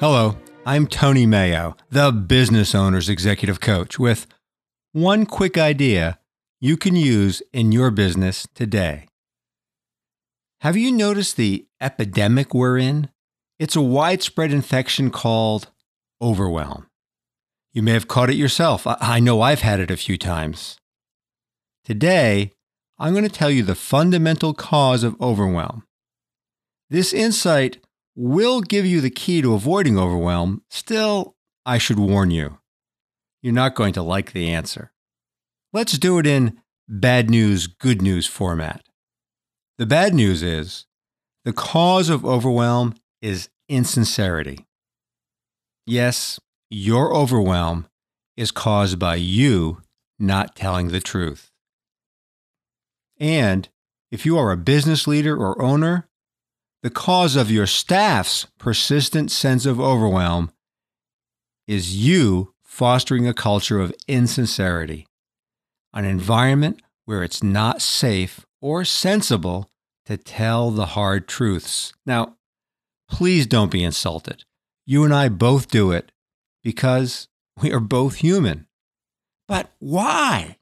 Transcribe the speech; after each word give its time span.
Hello, 0.00 0.38
I'm 0.64 0.86
Tony 0.86 1.26
Mayo, 1.26 1.76
the 1.90 2.10
business 2.10 2.74
owner's 2.74 3.10
executive 3.10 3.60
coach, 3.60 3.98
with 3.98 4.26
one 4.92 5.26
quick 5.26 5.58
idea 5.58 6.18
you 6.58 6.78
can 6.78 6.96
use 6.96 7.42
in 7.52 7.70
your 7.70 7.90
business 7.90 8.48
today. 8.54 9.08
Have 10.62 10.74
you 10.74 10.90
noticed 10.90 11.36
the 11.36 11.66
epidemic 11.82 12.54
we're 12.54 12.78
in? 12.78 13.10
It's 13.58 13.76
a 13.76 13.82
widespread 13.82 14.54
infection 14.54 15.10
called 15.10 15.70
overwhelm. 16.22 16.86
You 17.74 17.82
may 17.82 17.92
have 17.92 18.08
caught 18.08 18.30
it 18.30 18.36
yourself. 18.36 18.86
I 18.86 19.20
know 19.20 19.42
I've 19.42 19.60
had 19.60 19.80
it 19.80 19.90
a 19.90 19.98
few 19.98 20.16
times. 20.16 20.78
Today, 21.84 22.52
I'm 22.98 23.12
going 23.12 23.28
to 23.28 23.28
tell 23.28 23.50
you 23.50 23.62
the 23.62 23.74
fundamental 23.74 24.54
cause 24.54 25.04
of 25.04 25.20
overwhelm. 25.20 25.84
This 26.88 27.12
insight 27.12 27.84
will 28.20 28.60
give 28.60 28.84
you 28.84 29.00
the 29.00 29.08
key 29.08 29.40
to 29.40 29.54
avoiding 29.54 29.98
overwhelm. 29.98 30.62
Still, 30.68 31.36
I 31.64 31.78
should 31.78 31.98
warn 31.98 32.30
you, 32.30 32.58
you're 33.40 33.54
not 33.54 33.74
going 33.74 33.94
to 33.94 34.02
like 34.02 34.32
the 34.32 34.50
answer. 34.50 34.92
Let's 35.72 35.96
do 35.96 36.18
it 36.18 36.26
in 36.26 36.60
bad 36.86 37.30
news, 37.30 37.66
good 37.66 38.02
news 38.02 38.26
format. 38.26 38.84
The 39.78 39.86
bad 39.86 40.12
news 40.12 40.42
is 40.42 40.84
the 41.46 41.54
cause 41.54 42.10
of 42.10 42.26
overwhelm 42.26 42.94
is 43.22 43.48
insincerity. 43.70 44.66
Yes, 45.86 46.38
your 46.68 47.14
overwhelm 47.14 47.86
is 48.36 48.50
caused 48.50 48.98
by 48.98 49.14
you 49.14 49.80
not 50.18 50.54
telling 50.54 50.88
the 50.88 51.00
truth. 51.00 51.50
And 53.18 53.66
if 54.10 54.26
you 54.26 54.36
are 54.36 54.50
a 54.50 54.58
business 54.58 55.06
leader 55.06 55.34
or 55.34 55.60
owner, 55.62 56.09
the 56.82 56.90
cause 56.90 57.36
of 57.36 57.50
your 57.50 57.66
staff's 57.66 58.46
persistent 58.58 59.30
sense 59.30 59.66
of 59.66 59.80
overwhelm 59.80 60.50
is 61.66 61.96
you 61.96 62.54
fostering 62.62 63.28
a 63.28 63.34
culture 63.34 63.80
of 63.80 63.94
insincerity, 64.08 65.06
an 65.92 66.04
environment 66.04 66.80
where 67.04 67.22
it's 67.22 67.42
not 67.42 67.82
safe 67.82 68.46
or 68.62 68.84
sensible 68.84 69.70
to 70.06 70.16
tell 70.16 70.70
the 70.70 70.86
hard 70.86 71.28
truths. 71.28 71.92
Now, 72.06 72.36
please 73.08 73.46
don't 73.46 73.70
be 73.70 73.84
insulted. 73.84 74.44
You 74.86 75.04
and 75.04 75.14
I 75.14 75.28
both 75.28 75.68
do 75.68 75.92
it 75.92 76.10
because 76.62 77.28
we 77.60 77.72
are 77.72 77.80
both 77.80 78.16
human. 78.16 78.66
But 79.46 79.70
why? 79.78 80.56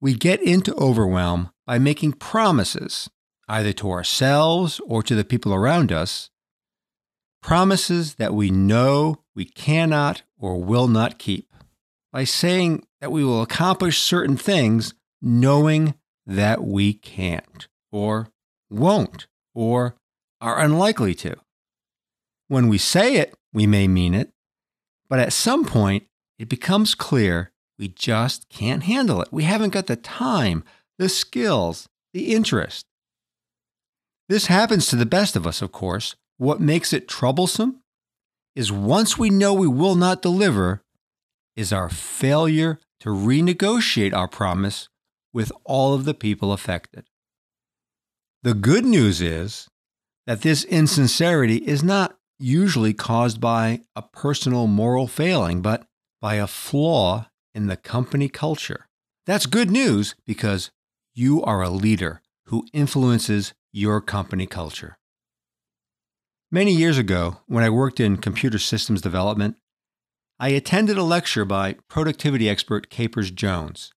We 0.00 0.14
get 0.14 0.42
into 0.42 0.74
overwhelm 0.74 1.50
by 1.66 1.78
making 1.78 2.14
promises 2.14 3.08
either 3.48 3.72
to 3.72 3.90
ourselves 3.90 4.80
or 4.86 5.02
to 5.02 5.14
the 5.14 5.24
people 5.24 5.54
around 5.54 5.90
us, 5.90 6.30
promises 7.42 8.16
that 8.16 8.34
we 8.34 8.50
know 8.50 9.22
we 9.34 9.44
cannot 9.44 10.22
or 10.38 10.60
will 10.60 10.88
not 10.88 11.18
keep, 11.18 11.52
by 12.12 12.24
saying 12.24 12.84
that 13.00 13.12
we 13.12 13.24
will 13.24 13.42
accomplish 13.42 13.98
certain 13.98 14.36
things 14.36 14.94
knowing 15.22 15.94
that 16.26 16.62
we 16.62 16.92
can't, 16.92 17.68
or 17.90 18.28
won't, 18.70 19.26
or 19.54 19.96
are 20.40 20.60
unlikely 20.60 21.14
to. 21.14 21.36
When 22.48 22.68
we 22.68 22.78
say 22.78 23.16
it, 23.16 23.34
we 23.52 23.66
may 23.66 23.88
mean 23.88 24.14
it, 24.14 24.30
but 25.08 25.18
at 25.18 25.32
some 25.32 25.64
point, 25.64 26.04
it 26.38 26.48
becomes 26.48 26.94
clear 26.94 27.50
we 27.78 27.88
just 27.88 28.48
can't 28.48 28.82
handle 28.82 29.22
it. 29.22 29.28
We 29.30 29.44
haven't 29.44 29.70
got 29.70 29.86
the 29.86 29.96
time, 29.96 30.64
the 30.98 31.08
skills, 31.08 31.88
the 32.12 32.34
interest. 32.34 32.87
This 34.28 34.46
happens 34.46 34.86
to 34.88 34.96
the 34.96 35.06
best 35.06 35.36
of 35.36 35.46
us, 35.46 35.62
of 35.62 35.72
course. 35.72 36.14
What 36.36 36.60
makes 36.60 36.92
it 36.92 37.08
troublesome 37.08 37.80
is 38.54 38.70
once 38.70 39.16
we 39.16 39.30
know 39.30 39.54
we 39.54 39.68
will 39.68 39.94
not 39.94 40.22
deliver, 40.22 40.82
is 41.56 41.72
our 41.72 41.88
failure 41.88 42.78
to 43.00 43.08
renegotiate 43.08 44.12
our 44.12 44.28
promise 44.28 44.88
with 45.32 45.50
all 45.64 45.94
of 45.94 46.04
the 46.04 46.14
people 46.14 46.52
affected. 46.52 47.04
The 48.42 48.54
good 48.54 48.84
news 48.84 49.20
is 49.20 49.68
that 50.26 50.42
this 50.42 50.64
insincerity 50.64 51.56
is 51.56 51.82
not 51.82 52.16
usually 52.38 52.94
caused 52.94 53.40
by 53.40 53.80
a 53.96 54.02
personal 54.02 54.66
moral 54.66 55.08
failing, 55.08 55.62
but 55.62 55.86
by 56.20 56.34
a 56.34 56.46
flaw 56.46 57.28
in 57.54 57.66
the 57.66 57.76
company 57.76 58.28
culture. 58.28 58.86
That's 59.26 59.46
good 59.46 59.70
news 59.70 60.14
because 60.26 60.70
you 61.14 61.42
are 61.42 61.62
a 61.62 61.70
leader 61.70 62.22
who 62.46 62.66
influences 62.72 63.54
your 63.78 64.00
company 64.00 64.44
culture. 64.44 64.98
Many 66.50 66.72
years 66.72 66.98
ago, 66.98 67.38
when 67.46 67.62
I 67.62 67.70
worked 67.70 68.00
in 68.00 68.16
computer 68.16 68.58
systems 68.58 69.00
development, 69.00 69.56
I 70.40 70.48
attended 70.48 70.98
a 70.98 71.04
lecture 71.04 71.44
by 71.44 71.76
productivity 71.88 72.48
expert 72.48 72.90
Capers 72.90 73.30
Jones. 73.30 73.92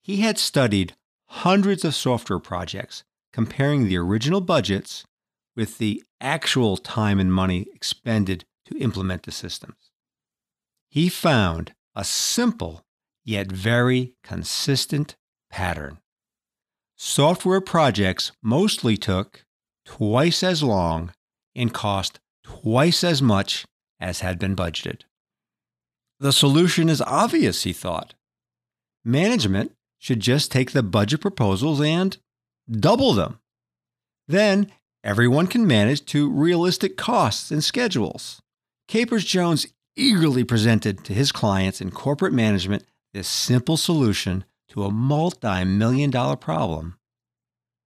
He 0.00 0.22
had 0.22 0.38
studied 0.38 0.94
hundreds 1.26 1.84
of 1.84 1.94
software 1.94 2.38
projects, 2.38 3.04
comparing 3.32 3.84
the 3.84 3.98
original 3.98 4.40
budgets 4.40 5.04
with 5.54 5.76
the 5.76 6.02
actual 6.20 6.78
time 6.78 7.20
and 7.20 7.32
money 7.32 7.66
expended 7.74 8.46
to 8.64 8.78
implement 8.78 9.24
the 9.24 9.32
systems. 9.32 9.90
He 10.88 11.10
found 11.10 11.74
a 11.94 12.04
simple 12.04 12.86
yet 13.24 13.52
very 13.52 14.14
consistent 14.22 15.16
pattern. 15.50 15.98
Software 17.00 17.60
projects 17.60 18.32
mostly 18.42 18.96
took 18.96 19.44
twice 19.84 20.42
as 20.42 20.64
long 20.64 21.12
and 21.54 21.72
cost 21.72 22.18
twice 22.42 23.04
as 23.04 23.22
much 23.22 23.64
as 24.00 24.18
had 24.18 24.36
been 24.36 24.56
budgeted. 24.56 25.02
The 26.18 26.32
solution 26.32 26.88
is 26.88 27.00
obvious, 27.00 27.62
he 27.62 27.72
thought. 27.72 28.14
Management 29.04 29.70
should 30.00 30.18
just 30.18 30.50
take 30.50 30.72
the 30.72 30.82
budget 30.82 31.20
proposals 31.20 31.80
and 31.80 32.16
double 32.68 33.12
them. 33.12 33.38
Then 34.26 34.72
everyone 35.04 35.46
can 35.46 35.68
manage 35.68 36.04
to 36.06 36.28
realistic 36.28 36.96
costs 36.96 37.52
and 37.52 37.62
schedules. 37.62 38.42
Capers 38.88 39.24
Jones 39.24 39.68
eagerly 39.94 40.42
presented 40.42 41.04
to 41.04 41.14
his 41.14 41.30
clients 41.30 41.80
in 41.80 41.92
corporate 41.92 42.32
management 42.32 42.84
this 43.14 43.28
simple 43.28 43.76
solution 43.76 44.44
to 44.70 44.84
a 44.84 44.90
multi 44.90 45.64
million 45.64 46.10
dollar 46.10 46.36
problem, 46.36 46.98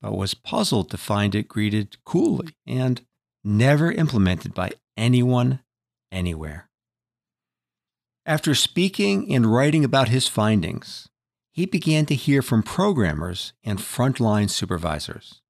but 0.00 0.16
was 0.16 0.34
puzzled 0.34 0.91
to 0.91 0.97
find 0.97 1.34
it 1.34 1.48
greeted 1.48 1.97
coolly 2.04 2.54
and 2.66 3.04
never 3.44 3.91
implemented 3.93 4.54
by 4.54 4.72
anyone 4.97 5.60
anywhere. 6.10 6.69
After 8.25 8.54
speaking 8.54 9.34
and 9.34 9.53
writing 9.53 9.84
about 9.84 10.09
his 10.09 10.28
findings, 10.28 11.09
he 11.53 11.66
began 11.66 12.06
to 12.06 12.15
hear 12.15 12.41
from 12.41 12.62
programmers 12.62 13.53
and 13.64 13.78
frontline 13.78 14.49
supervisors. 14.49 15.41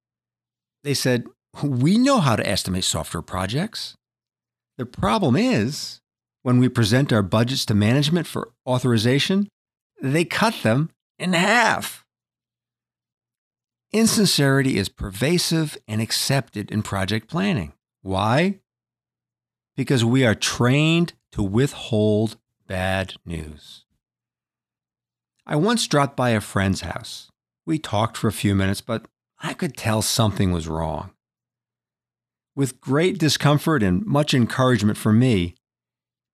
They 0.83 0.93
said, 0.93 1.25
We 1.61 1.97
know 1.97 2.19
how 2.19 2.35
to 2.35 2.47
estimate 2.47 2.83
software 2.83 3.21
projects. 3.21 3.95
The 4.77 4.85
problem 4.85 5.35
is, 5.35 6.01
when 6.41 6.59
we 6.59 6.67
present 6.67 7.13
our 7.13 7.21
budgets 7.21 7.65
to 7.67 7.75
management 7.75 8.27
for 8.27 8.49
authorization, 8.67 9.47
they 10.01 10.25
cut 10.25 10.55
them 10.63 10.89
in 11.23 11.31
half. 11.31 12.05
Insincerity 13.93 14.77
is 14.77 14.89
pervasive 14.89 15.77
and 15.87 16.01
accepted 16.01 16.69
in 16.69 16.83
project 16.83 17.29
planning. 17.29 17.71
Why? 18.01 18.59
Because 19.77 20.03
we 20.03 20.25
are 20.25 20.35
trained 20.35 21.13
to 21.31 21.41
withhold 21.41 22.35
bad 22.67 23.13
news. 23.25 23.85
I 25.47 25.55
once 25.55 25.87
dropped 25.87 26.17
by 26.17 26.31
a 26.31 26.41
friend's 26.41 26.81
house. 26.81 27.29
We 27.65 27.79
talked 27.79 28.17
for 28.17 28.27
a 28.27 28.33
few 28.33 28.53
minutes, 28.53 28.81
but 28.81 29.05
I 29.41 29.53
could 29.53 29.77
tell 29.77 30.01
something 30.01 30.51
was 30.51 30.67
wrong. 30.67 31.11
With 32.53 32.81
great 32.81 33.17
discomfort 33.17 33.81
and 33.81 34.05
much 34.05 34.33
encouragement 34.33 34.97
for 34.97 35.13
me, 35.13 35.55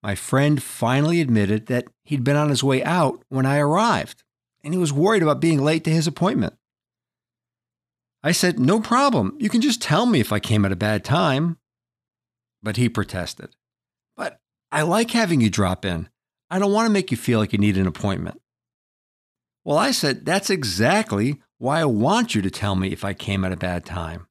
my 0.01 0.15
friend 0.15 0.63
finally 0.63 1.21
admitted 1.21 1.67
that 1.67 1.85
he'd 2.03 2.23
been 2.23 2.35
on 2.35 2.49
his 2.49 2.63
way 2.63 2.83
out 2.83 3.21
when 3.29 3.45
I 3.45 3.59
arrived, 3.59 4.23
and 4.63 4.73
he 4.73 4.79
was 4.79 4.93
worried 4.93 5.23
about 5.23 5.39
being 5.39 5.63
late 5.63 5.83
to 5.85 5.91
his 5.91 6.07
appointment. 6.07 6.55
I 8.23 8.31
said, 8.31 8.59
No 8.59 8.79
problem. 8.79 9.35
You 9.39 9.49
can 9.49 9.61
just 9.61 9.81
tell 9.81 10.05
me 10.05 10.19
if 10.19 10.31
I 10.31 10.39
came 10.39 10.65
at 10.65 10.71
a 10.71 10.77
bad 10.77 11.03
time. 11.03 11.57
But 12.61 12.75
he 12.75 12.89
protested. 12.89 13.55
But 14.17 14.39
I 14.71 14.81
like 14.81 15.11
having 15.11 15.39
you 15.39 15.49
drop 15.49 15.85
in. 15.85 16.09
I 16.49 16.59
don't 16.59 16.73
want 16.73 16.87
to 16.87 16.93
make 16.93 17.11
you 17.11 17.17
feel 17.17 17.39
like 17.39 17.53
you 17.53 17.59
need 17.59 17.77
an 17.77 17.87
appointment. 17.87 18.41
Well, 19.63 19.77
I 19.77 19.91
said, 19.91 20.25
That's 20.25 20.49
exactly 20.49 21.41
why 21.57 21.79
I 21.79 21.85
want 21.85 22.35
you 22.35 22.41
to 22.41 22.49
tell 22.49 22.75
me 22.75 22.91
if 22.91 23.05
I 23.05 23.13
came 23.13 23.45
at 23.45 23.53
a 23.53 23.57
bad 23.57 23.85
time. 23.85 24.27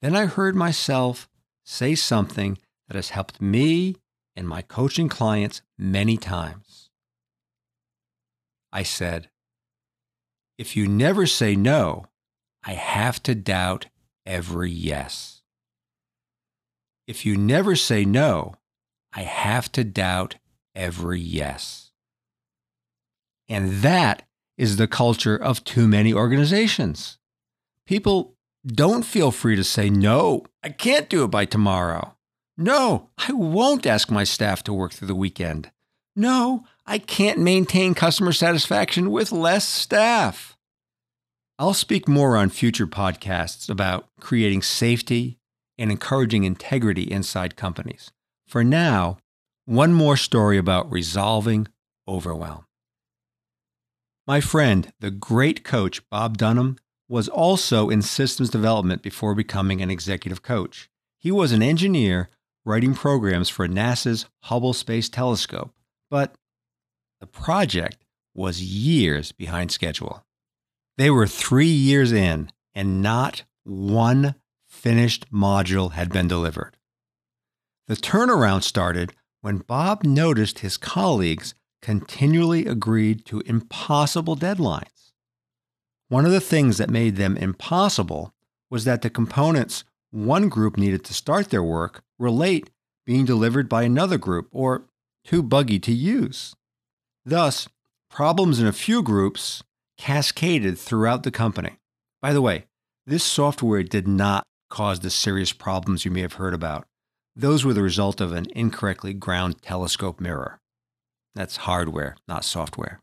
Then 0.00 0.14
I 0.14 0.26
heard 0.26 0.54
myself 0.54 1.28
say 1.64 1.94
something 1.94 2.56
that 2.86 2.94
has 2.94 3.10
helped 3.10 3.42
me 3.42 3.96
and 4.36 4.48
my 4.48 4.62
coaching 4.62 5.08
clients 5.08 5.62
many 5.76 6.16
times. 6.16 6.87
I 8.72 8.82
said, 8.82 9.30
if 10.58 10.76
you 10.76 10.86
never 10.86 11.26
say 11.26 11.56
no, 11.56 12.06
I 12.64 12.72
have 12.72 13.22
to 13.24 13.34
doubt 13.34 13.86
every 14.26 14.70
yes. 14.70 15.42
if 17.08 17.24
you 17.24 17.36
never 17.36 17.74
say 17.74 18.04
no, 18.04 18.54
I 19.14 19.22
have 19.22 19.72
to 19.72 19.82
doubt 19.82 20.36
every 20.76 21.18
yes. 21.18 21.90
And 23.48 23.80
that 23.80 24.24
is 24.58 24.76
the 24.76 24.86
culture 24.86 25.34
of 25.34 25.64
too 25.64 25.88
many 25.88 26.12
organizations. 26.12 27.18
People 27.86 28.36
don't 28.66 29.04
feel 29.04 29.30
free 29.30 29.56
to 29.56 29.64
say, 29.64 29.88
no, 29.88 30.44
I 30.62 30.68
can't 30.68 31.08
do 31.08 31.24
it 31.24 31.28
by 31.28 31.46
tomorrow. 31.46 32.14
No, 32.58 33.08
I 33.16 33.32
won't 33.32 33.86
ask 33.86 34.10
my 34.10 34.24
staff 34.24 34.62
to 34.64 34.74
work 34.74 34.92
through 34.92 35.08
the 35.08 35.14
weekend. 35.14 35.70
No, 36.14 36.64
I 36.90 36.98
can't 36.98 37.38
maintain 37.38 37.92
customer 37.92 38.32
satisfaction 38.32 39.10
with 39.10 39.30
less 39.30 39.68
staff. 39.68 40.56
I'll 41.58 41.74
speak 41.74 42.08
more 42.08 42.34
on 42.34 42.48
future 42.48 42.86
podcasts 42.86 43.68
about 43.68 44.08
creating 44.20 44.62
safety 44.62 45.38
and 45.76 45.90
encouraging 45.90 46.44
integrity 46.44 47.02
inside 47.02 47.56
companies. 47.56 48.10
For 48.46 48.64
now, 48.64 49.18
one 49.66 49.92
more 49.92 50.16
story 50.16 50.56
about 50.56 50.90
resolving 50.90 51.68
overwhelm. 52.08 52.64
My 54.26 54.40
friend, 54.40 54.90
the 54.98 55.10
great 55.10 55.64
coach 55.64 56.00
Bob 56.08 56.38
Dunham, 56.38 56.78
was 57.06 57.28
also 57.28 57.90
in 57.90 58.00
systems 58.00 58.48
development 58.48 59.02
before 59.02 59.34
becoming 59.34 59.82
an 59.82 59.90
executive 59.90 60.40
coach. 60.40 60.88
He 61.18 61.30
was 61.30 61.52
an 61.52 61.62
engineer 61.62 62.30
writing 62.64 62.94
programs 62.94 63.50
for 63.50 63.68
NASA's 63.68 64.24
Hubble 64.44 64.72
Space 64.72 65.10
Telescope, 65.10 65.74
but 66.10 66.34
the 67.20 67.26
project 67.26 68.04
was 68.34 68.62
years 68.62 69.32
behind 69.32 69.70
schedule. 69.70 70.24
They 70.96 71.10
were 71.10 71.26
three 71.26 71.66
years 71.66 72.12
in, 72.12 72.50
and 72.74 73.02
not 73.02 73.44
one 73.64 74.34
finished 74.66 75.30
module 75.32 75.92
had 75.92 76.12
been 76.12 76.28
delivered. 76.28 76.76
The 77.86 77.96
turnaround 77.96 78.62
started 78.62 79.12
when 79.40 79.58
Bob 79.58 80.04
noticed 80.04 80.60
his 80.60 80.76
colleagues 80.76 81.54
continually 81.80 82.66
agreed 82.66 83.24
to 83.26 83.40
impossible 83.46 84.36
deadlines. 84.36 85.12
One 86.08 86.26
of 86.26 86.32
the 86.32 86.40
things 86.40 86.78
that 86.78 86.90
made 86.90 87.16
them 87.16 87.36
impossible 87.36 88.34
was 88.70 88.84
that 88.84 89.02
the 89.02 89.10
components 89.10 89.84
one 90.10 90.48
group 90.48 90.76
needed 90.76 91.04
to 91.04 91.14
start 91.14 91.50
their 91.50 91.62
work 91.62 92.02
were 92.18 92.30
late 92.30 92.70
being 93.04 93.24
delivered 93.24 93.68
by 93.68 93.82
another 93.82 94.18
group 94.18 94.48
or 94.50 94.84
too 95.24 95.42
buggy 95.42 95.78
to 95.78 95.92
use. 95.92 96.54
Thus, 97.28 97.68
problems 98.08 98.58
in 98.58 98.66
a 98.66 98.72
few 98.72 99.02
groups 99.02 99.62
cascaded 99.98 100.78
throughout 100.78 101.24
the 101.24 101.30
company. 101.30 101.76
By 102.22 102.32
the 102.32 102.40
way, 102.40 102.64
this 103.06 103.22
software 103.22 103.82
did 103.82 104.08
not 104.08 104.44
cause 104.70 105.00
the 105.00 105.10
serious 105.10 105.52
problems 105.52 106.06
you 106.06 106.10
may 106.10 106.22
have 106.22 106.34
heard 106.34 106.54
about. 106.54 106.86
Those 107.36 107.66
were 107.66 107.74
the 107.74 107.82
result 107.82 108.22
of 108.22 108.32
an 108.32 108.46
incorrectly 108.56 109.12
ground 109.12 109.60
telescope 109.60 110.22
mirror. 110.22 110.58
That's 111.34 111.58
hardware, 111.68 112.16
not 112.26 112.46
software. 112.46 113.02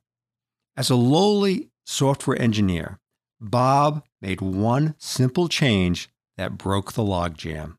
As 0.75 0.89
a 0.89 0.95
lowly 0.95 1.69
software 1.85 2.41
engineer, 2.41 2.97
Bob 3.39 4.03
made 4.23 4.41
one 4.41 4.95
simple 4.97 5.47
change 5.47 6.09
that 6.35 6.57
broke 6.57 6.93
the 6.93 7.03
logjam. 7.03 7.77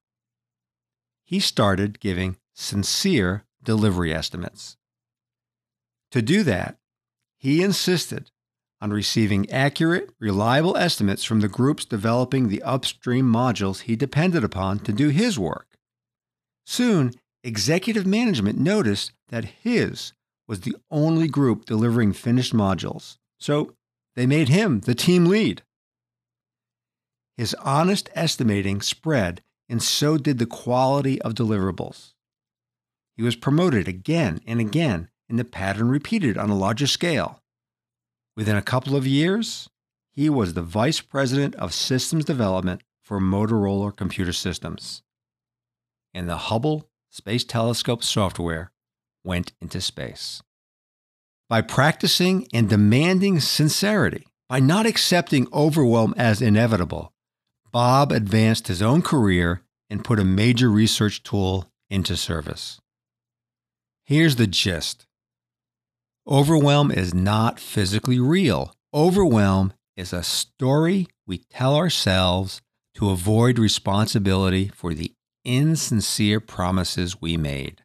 He 1.25 1.41
started 1.41 1.99
giving 1.99 2.37
sincere 2.55 3.47
delivery 3.65 4.15
estimates. 4.15 4.77
To 6.12 6.23
do 6.23 6.43
that, 6.44 6.79
he 7.38 7.62
insisted 7.62 8.31
on 8.81 8.93
receiving 8.93 9.50
accurate, 9.50 10.11
reliable 10.20 10.76
estimates 10.76 11.25
from 11.25 11.41
the 11.41 11.49
groups 11.49 11.85
developing 11.85 12.49
the 12.49 12.62
upstream 12.62 13.31
modules 13.31 13.82
he 13.82 13.97
depended 13.97 14.44
upon 14.44 14.79
to 14.81 14.93
do 14.93 15.08
his 15.08 15.38
work. 15.38 15.79
Soon, 16.64 17.12
executive 17.43 18.06
management 18.06 18.58
noticed 18.58 19.12
that 19.29 19.44
his 19.44 20.12
was 20.47 20.61
the 20.61 20.76
only 20.91 21.29
group 21.29 21.64
delivering 21.64 22.12
finished 22.12 22.52
modules, 22.52 23.17
so 23.38 23.75
they 24.14 24.26
made 24.26 24.49
him 24.49 24.81
the 24.81 24.94
team 24.94 25.26
lead. 25.26 25.62
His 27.37 27.55
honest 27.55 28.09
estimating 28.14 28.81
spread, 28.81 29.43
and 29.69 29.82
so 29.82 30.17
did 30.17 30.38
the 30.38 30.47
quality 30.47 31.20
of 31.23 31.35
deliverables. 31.35 32.14
He 33.17 33.23
was 33.23 33.37
promoted 33.37 33.88
again 33.88 34.41
and 34.47 34.61
again, 34.61 35.09
and 35.28 35.38
the 35.38 35.44
pattern 35.44 35.88
repeated 35.88 36.38
on 36.38 36.50
a 36.50 36.56
larger 36.56 36.87
scale. 36.87 37.43
Within 38.37 38.56
a 38.56 38.62
couple 38.62 38.96
of 38.96 39.06
years, 39.06 39.69
he 40.12 40.28
was 40.31 40.55
the 40.55 40.62
vice 40.62 41.00
president 41.00 41.55
of 41.56 41.75
systems 41.75 42.25
development 42.25 42.82
for 43.02 43.20
Motorola 43.20 43.94
Computer 43.94 44.32
Systems. 44.32 45.02
And 46.12 46.28
the 46.28 46.37
Hubble 46.37 46.88
Space 47.11 47.44
Telescope 47.44 48.02
software 48.02 48.73
went 49.25 49.52
into 49.61 49.81
space. 49.81 50.43
By 51.49 51.61
practicing 51.61 52.49
and 52.52 52.69
demanding 52.69 53.40
sincerity, 53.40 54.26
by 54.49 54.61
not 54.61 54.87
accepting 54.87 55.49
overwhelm 55.52 56.14
as 56.17 56.43
inevitable, 56.43 57.12
Bob 57.73 58.11
advanced 58.11 58.69
his 58.69 58.82
own 58.82 59.02
career 59.02 59.62
and 59.88 60.05
put 60.05 60.19
a 60.19 60.25
major 60.25 60.70
research 60.70 61.23
tool 61.23 61.70
into 61.88 62.17
service. 62.17 62.81
Here's 64.05 64.37
the 64.37 64.46
gist 64.46 65.06
Overwhelm 66.28 66.90
is 66.90 67.14
not 67.14 67.61
physically 67.61 68.19
real. 68.19 68.75
Overwhelm 68.93 69.73
is 69.96 70.12
a 70.12 70.25
story 70.25 71.06
we 71.25 71.38
tell 71.38 71.76
ourselves 71.76 72.61
to 72.96 73.11
avoid 73.11 73.61
responsibility 73.61 74.67
for 74.75 74.93
the 74.93 75.12
insincere 75.44 76.40
promises 76.40 77.20
we 77.20 77.37
made. 77.37 77.82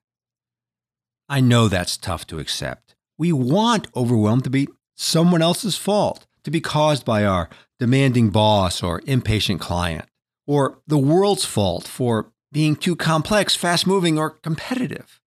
I 1.30 1.40
know 1.40 1.68
that's 1.68 1.98
tough 1.98 2.26
to 2.28 2.40
accept. 2.40 2.96
We 3.16 3.32
want 3.32 3.88
overwhelm 3.96 4.42
to 4.42 4.50
be 4.50 4.70
someone 4.96 5.44
else's 5.44 5.78
fault, 5.78 6.26
to 6.44 6.50
be 6.50 6.62
caused 6.62 7.06
by 7.06 7.24
our 7.24 7.48
demanding 7.80 8.32
boss 8.32 8.82
or 8.82 9.04
impatient 9.06 9.62
client, 9.62 10.06
or 10.48 10.80
the 10.88 10.98
world's 10.98 11.46
fault 11.46 11.88
for 11.88 12.32
being 12.52 12.76
too 12.76 12.96
complex, 12.96 13.56
fast 13.56 13.86
moving, 13.86 14.18
or 14.18 14.32
competitive. 14.32 15.21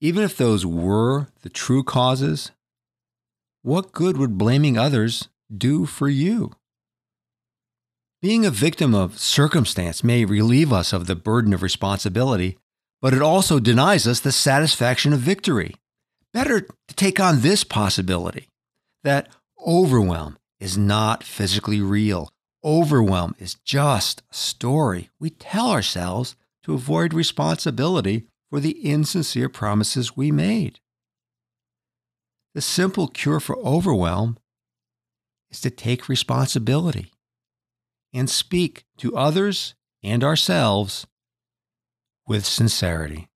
Even 0.00 0.22
if 0.22 0.36
those 0.36 0.64
were 0.64 1.28
the 1.42 1.50
true 1.50 1.84
causes, 1.84 2.52
what 3.62 3.92
good 3.92 4.16
would 4.16 4.38
blaming 4.38 4.78
others 4.78 5.28
do 5.54 5.84
for 5.84 6.08
you? 6.08 6.52
Being 8.22 8.46
a 8.46 8.50
victim 8.50 8.94
of 8.94 9.18
circumstance 9.18 10.02
may 10.02 10.24
relieve 10.24 10.72
us 10.72 10.92
of 10.92 11.06
the 11.06 11.14
burden 11.14 11.52
of 11.52 11.62
responsibility, 11.62 12.56
but 13.02 13.12
it 13.12 13.22
also 13.22 13.58
denies 13.58 14.06
us 14.06 14.20
the 14.20 14.32
satisfaction 14.32 15.12
of 15.12 15.20
victory. 15.20 15.74
Better 16.32 16.60
to 16.60 16.94
take 16.94 17.18
on 17.18 17.40
this 17.40 17.64
possibility 17.64 18.48
that 19.04 19.28
overwhelm 19.66 20.38
is 20.58 20.78
not 20.78 21.24
physically 21.24 21.80
real. 21.80 22.30
Overwhelm 22.62 23.34
is 23.38 23.56
just 23.64 24.22
a 24.30 24.34
story 24.34 25.10
we 25.18 25.30
tell 25.30 25.70
ourselves 25.70 26.36
to 26.62 26.74
avoid 26.74 27.14
responsibility 27.14 28.26
for 28.50 28.60
the 28.60 28.72
insincere 28.84 29.48
promises 29.48 30.16
we 30.16 30.32
made. 30.32 30.80
The 32.52 32.60
simple 32.60 33.06
cure 33.06 33.38
for 33.38 33.56
overwhelm 33.58 34.36
is 35.50 35.60
to 35.60 35.70
take 35.70 36.08
responsibility 36.08 37.12
and 38.12 38.28
speak 38.28 38.84
to 38.98 39.16
others 39.16 39.74
and 40.02 40.24
ourselves 40.24 41.06
with 42.26 42.44
sincerity. 42.44 43.28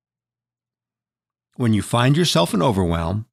When 1.56 1.72
you 1.72 1.82
find 1.82 2.16
yourself 2.16 2.52
in 2.52 2.62
overwhelm, 2.62 3.26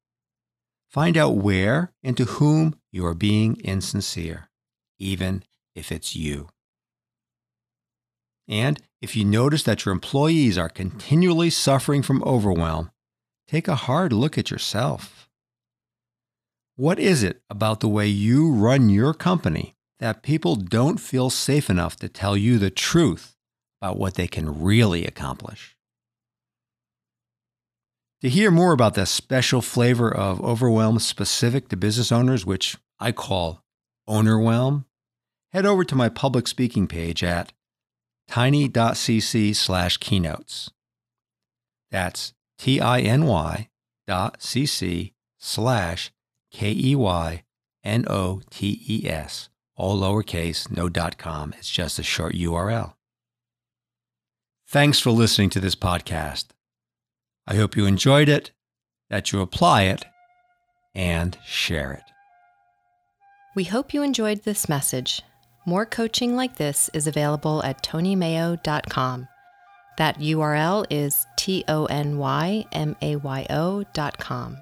find 0.88 1.16
out 1.16 1.36
where 1.36 1.92
and 2.02 2.16
to 2.16 2.24
whom 2.24 2.76
you 2.92 3.04
are 3.04 3.14
being 3.14 3.56
insincere, 3.56 4.48
even 5.00 5.42
if 5.74 5.90
it's 5.90 6.14
you. 6.14 6.48
And 8.46 8.80
if 9.02 9.16
you 9.16 9.24
notice 9.24 9.64
that 9.64 9.84
your 9.84 9.92
employees 9.92 10.56
are 10.56 10.68
continually 10.68 11.50
suffering 11.50 12.02
from 12.02 12.22
overwhelm, 12.22 12.92
take 13.48 13.66
a 13.66 13.74
hard 13.74 14.12
look 14.12 14.38
at 14.38 14.50
yourself. 14.50 15.28
What 16.76 17.00
is 17.00 17.24
it 17.24 17.42
about 17.50 17.80
the 17.80 17.88
way 17.88 18.06
you 18.06 18.52
run 18.52 18.88
your 18.88 19.12
company 19.12 19.74
that 19.98 20.22
people 20.22 20.54
don't 20.54 20.98
feel 20.98 21.30
safe 21.30 21.68
enough 21.68 21.96
to 21.96 22.08
tell 22.08 22.36
you 22.36 22.58
the 22.58 22.70
truth 22.70 23.34
about 23.80 23.98
what 23.98 24.14
they 24.14 24.28
can 24.28 24.62
really 24.62 25.04
accomplish? 25.04 25.76
To 28.20 28.28
hear 28.28 28.52
more 28.52 28.72
about 28.72 28.94
the 28.94 29.04
special 29.04 29.60
flavor 29.62 30.14
of 30.14 30.40
overwhelm 30.40 31.00
specific 31.00 31.68
to 31.70 31.76
business 31.76 32.12
owners, 32.12 32.46
which 32.46 32.76
I 33.00 33.10
call 33.10 33.64
ownerwhelm, 34.08 34.84
head 35.52 35.66
over 35.66 35.82
to 35.82 35.96
my 35.96 36.08
public 36.08 36.46
speaking 36.46 36.86
page 36.86 37.24
at 37.24 37.52
tiny.cc 38.32 39.54
slash 39.54 39.98
keynotes. 39.98 40.70
That's 41.90 42.32
T 42.56 42.80
I 42.80 43.00
N 43.00 43.26
Y 43.26 43.68
dot 44.06 44.38
cc 44.38 45.12
slash 45.38 46.10
K 46.50 46.72
E 46.72 46.96
Y 46.96 47.44
N 47.84 48.06
O 48.08 48.40
T 48.48 48.80
E 48.88 49.06
S, 49.06 49.50
all 49.76 50.00
lowercase, 50.00 50.70
no 50.70 50.88
dot 50.88 51.18
com. 51.18 51.52
It's 51.58 51.68
just 51.68 51.98
a 51.98 52.02
short 52.02 52.34
URL. 52.34 52.94
Thanks 54.66 54.98
for 54.98 55.10
listening 55.10 55.50
to 55.50 55.60
this 55.60 55.74
podcast. 55.74 56.46
I 57.46 57.56
hope 57.56 57.76
you 57.76 57.84
enjoyed 57.84 58.30
it, 58.30 58.52
that 59.10 59.30
you 59.30 59.42
apply 59.42 59.82
it, 59.82 60.06
and 60.94 61.36
share 61.44 61.92
it. 61.92 62.04
We 63.54 63.64
hope 63.64 63.92
you 63.92 64.02
enjoyed 64.02 64.44
this 64.44 64.70
message. 64.70 65.20
More 65.64 65.86
coaching 65.86 66.34
like 66.34 66.56
this 66.56 66.90
is 66.92 67.06
available 67.06 67.62
at 67.62 67.84
tonymayo.com. 67.84 69.28
That 69.98 70.18
URL 70.18 70.86
is 70.90 71.24
T 71.36 71.64
O 71.68 71.84
N 71.86 72.18
Y 72.18 72.64
M 72.72 72.96
A 73.00 73.14
Y 73.16 73.46
O.com. 73.50 74.58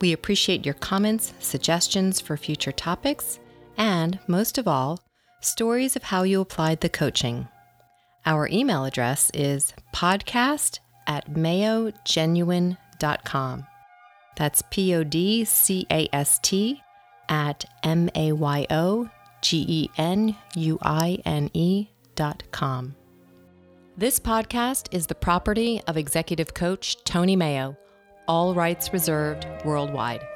We 0.00 0.12
appreciate 0.12 0.64
your 0.64 0.74
comments, 0.74 1.32
suggestions 1.40 2.20
for 2.20 2.36
future 2.36 2.72
topics, 2.72 3.40
and 3.76 4.20
most 4.26 4.58
of 4.58 4.66
all, 4.68 5.00
stories 5.40 5.96
of 5.96 6.04
how 6.04 6.22
you 6.22 6.40
applied 6.40 6.80
the 6.80 6.88
coaching. 6.88 7.48
Our 8.26 8.48
email 8.48 8.84
address 8.84 9.30
is 9.34 9.74
podcast 9.94 10.78
at 11.06 11.32
mayogenuine.com. 11.32 13.66
That's 14.36 14.62
P 14.70 14.94
O 14.94 15.04
D 15.04 15.44
C 15.44 15.86
A 15.90 16.08
S 16.12 16.38
T 16.38 16.82
at 17.28 17.64
M 17.82 18.08
A 18.14 18.32
Y 18.32 18.66
O 18.70 19.10
G 19.44 19.64
E 19.68 19.90
N 19.98 20.34
U 20.56 20.78
I 20.80 21.18
N 21.26 21.50
E 21.52 21.88
dot 22.14 22.42
com. 22.50 22.96
This 23.94 24.18
podcast 24.18 24.88
is 24.90 25.06
the 25.06 25.14
property 25.14 25.82
of 25.86 25.98
executive 25.98 26.54
coach 26.54 27.04
Tony 27.04 27.36
Mayo, 27.36 27.76
all 28.26 28.54
rights 28.54 28.94
reserved 28.94 29.46
worldwide. 29.66 30.26